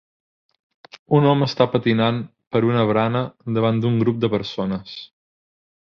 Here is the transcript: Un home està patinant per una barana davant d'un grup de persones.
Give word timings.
Un 1.17 1.27
home 1.31 1.49
està 1.51 1.67
patinant 1.75 2.23
per 2.55 2.63
una 2.73 2.87
barana 2.93 3.23
davant 3.59 3.83
d'un 3.85 4.05
grup 4.07 4.21
de 4.25 4.35
persones. 4.37 5.01